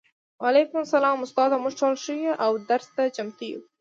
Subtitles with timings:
[0.43, 3.59] وعلیکم السلام استاده موږ ټول ښه یو او درس ته چمتو یو